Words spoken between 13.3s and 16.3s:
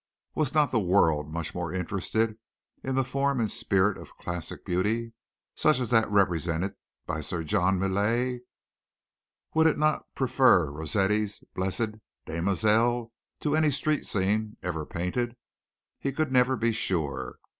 to any street scene ever painted? He